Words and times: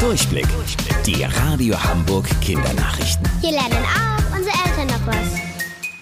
Durchblick. 0.00 0.46
Die 1.06 1.24
Radio 1.24 1.82
Hamburg 1.82 2.26
Kindernachrichten. 2.42 3.26
Hier 3.40 3.52
lernen 3.52 3.82
auch 3.84 4.36
unsere 4.36 4.54
Eltern 4.66 4.86
noch 4.88 5.06
was. 5.06 5.40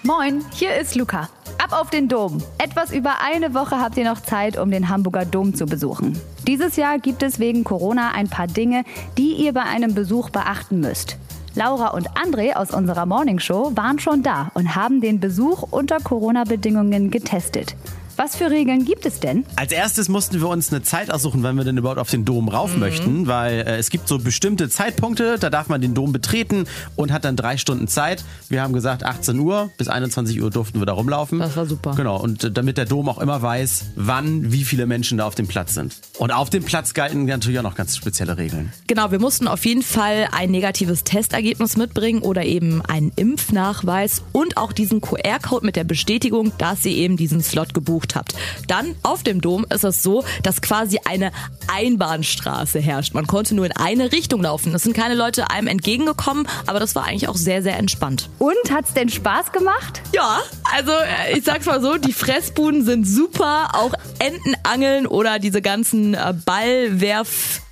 Moin, 0.03 0.43
hier 0.53 0.75
ist 0.75 0.95
Luca. 0.95 1.29
Ab 1.57 1.71
auf 1.71 1.89
den 1.91 2.09
Dom. 2.09 2.43
Etwas 2.57 2.91
über 2.91 3.21
eine 3.21 3.53
Woche 3.53 3.79
habt 3.79 3.95
ihr 3.95 4.03
noch 4.03 4.21
Zeit, 4.21 4.57
um 4.57 4.69
den 4.69 4.89
Hamburger 4.89 5.23
Dom 5.23 5.55
zu 5.55 5.65
besuchen. 5.65 6.19
Dieses 6.45 6.75
Jahr 6.75 6.99
gibt 6.99 7.23
es 7.23 7.39
wegen 7.39 7.63
Corona 7.63 8.11
ein 8.11 8.27
paar 8.27 8.47
Dinge, 8.47 8.83
die 9.17 9.31
ihr 9.31 9.53
bei 9.53 9.63
einem 9.63 9.95
Besuch 9.95 10.29
beachten 10.29 10.81
müsst. 10.81 11.17
Laura 11.55 11.87
und 11.91 12.09
André 12.11 12.53
aus 12.53 12.71
unserer 12.71 13.05
Morningshow 13.05 13.71
waren 13.75 13.99
schon 13.99 14.23
da 14.23 14.51
und 14.55 14.75
haben 14.75 14.99
den 14.99 15.21
Besuch 15.21 15.63
unter 15.71 15.99
Corona-Bedingungen 15.99 17.11
getestet. 17.11 17.75
Was 18.17 18.35
für 18.37 18.49
Regeln 18.49 18.85
gibt 18.85 19.05
es 19.05 19.19
denn? 19.19 19.45
Als 19.57 19.73
erstes 19.73 20.07
mussten 20.07 20.39
wir 20.39 20.47
uns 20.47 20.71
eine 20.71 20.81
Zeit 20.83 21.11
aussuchen, 21.11 21.43
wann 21.43 21.57
wir 21.57 21.65
denn 21.65 21.77
überhaupt 21.77 21.99
auf 21.99 22.09
den 22.09 22.23
Dom 22.23 22.47
rauf 22.47 22.73
Mhm. 22.73 22.79
möchten, 22.79 23.27
weil 23.27 23.59
äh, 23.61 23.75
es 23.77 23.89
gibt 23.89 24.07
so 24.07 24.17
bestimmte 24.19 24.69
Zeitpunkte, 24.69 25.37
da 25.37 25.49
darf 25.49 25.67
man 25.67 25.81
den 25.81 25.93
Dom 25.93 26.13
betreten 26.13 26.65
und 26.95 27.11
hat 27.11 27.25
dann 27.25 27.35
drei 27.35 27.57
Stunden 27.57 27.87
Zeit. 27.89 28.23
Wir 28.47 28.61
haben 28.61 28.71
gesagt 28.73 29.03
18 29.03 29.37
Uhr 29.39 29.69
bis 29.77 29.89
21 29.89 30.41
Uhr 30.41 30.49
durften 30.49 30.79
wir 30.79 30.85
da 30.85 30.93
rumlaufen. 30.93 31.39
Das 31.39 31.57
war 31.57 31.65
super. 31.65 31.93
Genau, 31.97 32.17
und 32.21 32.45
äh, 32.45 32.51
damit 32.51 32.77
der 32.77 32.85
Dom 32.85 33.09
auch 33.09 33.17
immer 33.17 33.41
weiß, 33.41 33.85
wann 33.97 34.51
wie 34.51 34.63
viele 34.63 34.85
Menschen 34.85 35.17
da 35.17 35.25
auf 35.25 35.35
dem 35.35 35.47
Platz 35.47 35.73
sind. 35.73 35.95
Und 36.17 36.31
auf 36.31 36.49
dem 36.49 36.63
Platz 36.63 36.93
galten 36.93 37.25
natürlich 37.25 37.59
auch 37.59 37.63
noch 37.63 37.75
ganz 37.75 37.97
spezielle 37.97 38.37
Regeln. 38.37 38.71
Genau, 38.87 39.11
wir 39.11 39.19
mussten 39.19 39.47
auf 39.49 39.65
jeden 39.65 39.83
Fall 39.83 40.29
ein 40.31 40.51
negatives 40.51 41.03
Testergebnis 41.03 41.75
mitbringen 41.75 42.21
oder 42.21 42.45
eben 42.45 42.81
einen 42.81 43.11
Impfnachweis 43.15 44.21
und 44.31 44.55
auch 44.57 44.71
diesen 44.71 45.01
QR-Code 45.01 45.65
mit 45.65 45.75
der 45.75 45.83
Bestätigung, 45.83 46.53
dass 46.57 46.85
ihr 46.85 46.93
eben 46.93 47.17
diesen 47.17 47.41
Slot 47.43 47.73
gebucht 47.73 48.04
habt. 48.13 48.35
Dann 48.67 48.93
auf 49.01 49.23
dem 49.23 49.41
Dom 49.41 49.65
ist 49.73 49.83
es 49.83 50.03
so, 50.03 50.23
dass 50.43 50.61
quasi 50.61 50.99
eine 51.05 51.31
Einbahnstraße 51.73 52.79
herrscht. 52.79 53.15
Man 53.15 53.25
konnte 53.25 53.55
nur 53.55 53.65
in 53.65 53.71
eine 53.71 54.11
Richtung 54.11 54.43
laufen. 54.43 54.75
Es 54.75 54.83
sind 54.83 54.95
keine 54.95 55.15
Leute 55.15 55.49
einem 55.49 55.67
entgegengekommen, 55.67 56.47
aber 56.67 56.79
das 56.79 56.93
war 56.93 57.05
eigentlich 57.05 57.27
auch 57.27 57.37
sehr, 57.37 57.63
sehr 57.63 57.77
entspannt. 57.77 58.29
Und 58.37 58.53
hat's 58.71 58.93
denn 58.93 59.09
Spaß 59.09 59.51
gemacht? 59.51 60.01
Ja, 60.13 60.41
also 60.75 60.91
äh, 60.91 61.37
ich 61.37 61.45
sag's 61.45 61.65
mal 61.65 61.81
so, 61.81 61.97
die 61.97 62.13
Fressbuden 62.13 62.83
sind 62.83 63.07
super, 63.07 63.69
auch 63.73 63.93
Entenangeln 64.19 65.07
oder 65.07 65.39
diese 65.39 65.61
ganzen 65.61 66.13
äh, 66.13 66.33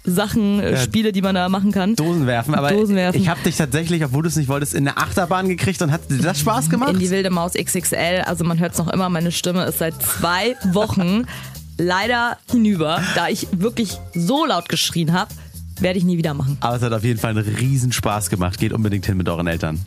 Ballwerf-Sachen, 0.03 0.59
äh. 0.59 0.77
Spiele, 0.77 1.11
die 1.11 1.21
man 1.21 1.35
da 1.35 1.49
machen 1.49 1.71
kann. 1.71 1.95
Dosen 1.95 2.27
werfen, 2.27 2.55
aber 2.55 2.69
Dosen 2.69 2.95
werfen. 2.95 3.19
ich 3.19 3.27
habe 3.27 3.41
dich 3.41 3.55
tatsächlich, 3.55 4.03
obwohl 4.03 4.23
du 4.23 4.29
es 4.29 4.35
nicht 4.35 4.49
wolltest, 4.49 4.73
in 4.73 4.87
eine 4.87 4.97
Achterbahn 4.97 5.47
gekriegt 5.47 5.81
und 5.81 5.91
hat 5.91 6.09
dir 6.09 6.17
das 6.17 6.39
Spaß 6.39 6.69
gemacht? 6.69 6.93
In 6.93 6.99
die 6.99 7.09
wilde 7.09 7.29
Maus 7.29 7.53
XXL, 7.53 8.23
also 8.25 8.43
man 8.43 8.59
hört 8.59 8.73
es 8.73 8.77
noch 8.77 8.89
immer, 8.89 9.09
meine 9.09 9.31
Stimme 9.31 9.65
ist 9.65 9.79
seit 9.79 10.01
zwei 10.01 10.55
Wochen 10.71 11.25
leider 11.77 12.37
hinüber, 12.49 13.01
da 13.15 13.29
ich 13.29 13.47
wirklich 13.51 13.97
so 14.13 14.45
laut 14.45 14.69
geschrien 14.69 15.13
habe, 15.13 15.31
werde 15.79 15.97
ich 15.97 16.05
nie 16.05 16.17
wieder 16.17 16.33
machen. 16.33 16.57
aber 16.59 16.75
es 16.75 16.81
hat 16.81 16.93
auf 16.93 17.03
jeden 17.03 17.19
Fall 17.19 17.31
einen 17.31 17.55
riesen 17.55 17.91
Spaß 17.91 18.29
gemacht. 18.29 18.59
Geht 18.59 18.73
unbedingt 18.73 19.05
hin 19.05 19.17
mit 19.17 19.27
euren 19.27 19.47
Eltern. 19.47 19.83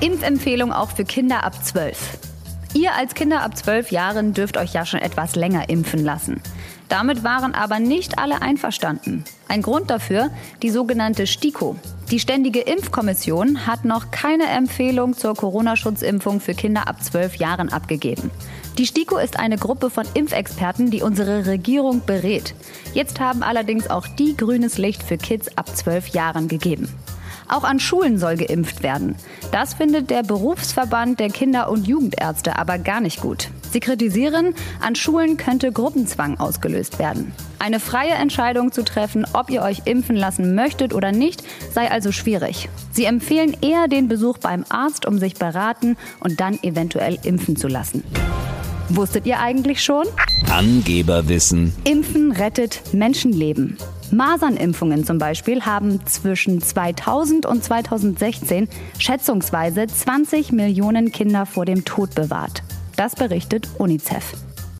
Impfempfehlung 0.00 0.72
auch 0.72 0.90
für 0.90 1.04
Kinder 1.04 1.42
ab 1.42 1.64
12. 1.64 1.96
Ihr 2.76 2.94
als 2.94 3.14
Kinder 3.14 3.40
ab 3.40 3.56
12 3.56 3.90
Jahren 3.90 4.34
dürft 4.34 4.58
euch 4.58 4.74
ja 4.74 4.84
schon 4.84 5.00
etwas 5.00 5.34
länger 5.34 5.70
impfen 5.70 6.04
lassen. 6.04 6.42
Damit 6.90 7.24
waren 7.24 7.54
aber 7.54 7.78
nicht 7.78 8.18
alle 8.18 8.42
einverstanden. 8.42 9.24
Ein 9.48 9.62
Grund 9.62 9.88
dafür 9.88 10.28
die 10.60 10.68
sogenannte 10.68 11.26
STIKO. 11.26 11.76
Die 12.10 12.20
Ständige 12.20 12.60
Impfkommission 12.60 13.66
hat 13.66 13.86
noch 13.86 14.10
keine 14.10 14.48
Empfehlung 14.48 15.16
zur 15.16 15.34
Corona-Schutzimpfung 15.34 16.40
für 16.40 16.52
Kinder 16.52 16.86
ab 16.86 17.02
12 17.02 17.36
Jahren 17.36 17.72
abgegeben. 17.72 18.30
Die 18.76 18.84
STIKO 18.84 19.16
ist 19.16 19.38
eine 19.38 19.56
Gruppe 19.56 19.88
von 19.88 20.04
Impfexperten, 20.12 20.90
die 20.90 21.00
unsere 21.00 21.46
Regierung 21.46 22.02
berät. 22.04 22.54
Jetzt 22.92 23.20
haben 23.20 23.42
allerdings 23.42 23.88
auch 23.88 24.06
die 24.06 24.36
grünes 24.36 24.76
Licht 24.76 25.02
für 25.02 25.16
Kids 25.16 25.56
ab 25.56 25.74
12 25.74 26.08
Jahren 26.08 26.46
gegeben. 26.46 26.90
Auch 27.48 27.64
an 27.64 27.78
Schulen 27.78 28.18
soll 28.18 28.36
geimpft 28.36 28.82
werden. 28.82 29.16
Das 29.52 29.74
findet 29.74 30.10
der 30.10 30.22
Berufsverband 30.22 31.20
der 31.20 31.30
Kinder- 31.30 31.70
und 31.70 31.86
Jugendärzte 31.86 32.58
aber 32.58 32.78
gar 32.78 33.00
nicht 33.00 33.20
gut. 33.20 33.48
Sie 33.70 33.80
kritisieren, 33.80 34.54
an 34.80 34.94
Schulen 34.94 35.36
könnte 35.36 35.70
Gruppenzwang 35.70 36.38
ausgelöst 36.38 36.98
werden. 36.98 37.32
Eine 37.58 37.80
freie 37.80 38.14
Entscheidung 38.14 38.72
zu 38.72 38.84
treffen, 38.84 39.26
ob 39.32 39.50
ihr 39.50 39.62
euch 39.62 39.82
impfen 39.84 40.16
lassen 40.16 40.54
möchtet 40.54 40.94
oder 40.94 41.12
nicht, 41.12 41.42
sei 41.72 41.90
also 41.90 42.12
schwierig. 42.12 42.68
Sie 42.90 43.04
empfehlen 43.04 43.56
eher 43.60 43.88
den 43.88 44.08
Besuch 44.08 44.38
beim 44.38 44.64
Arzt, 44.68 45.06
um 45.06 45.18
sich 45.18 45.34
beraten 45.34 45.96
und 46.20 46.40
dann 46.40 46.58
eventuell 46.62 47.18
impfen 47.22 47.56
zu 47.56 47.68
lassen. 47.68 48.02
Wusstet 48.88 49.26
ihr 49.26 49.40
eigentlich 49.40 49.82
schon? 49.82 50.06
Angeberwissen. 50.50 51.74
Impfen 51.84 52.30
rettet 52.32 52.82
Menschenleben. 52.92 53.76
Masernimpfungen 54.12 55.04
zum 55.04 55.18
Beispiel 55.18 55.62
haben 55.62 56.04
zwischen 56.06 56.60
2000 56.62 57.46
und 57.46 57.62
2016 57.62 58.68
schätzungsweise 58.98 59.86
20 59.86 60.52
Millionen 60.52 61.12
Kinder 61.12 61.46
vor 61.46 61.64
dem 61.64 61.84
Tod 61.84 62.14
bewahrt. 62.14 62.62
Das 62.96 63.14
berichtet 63.14 63.68
UNICEF. 63.78 64.45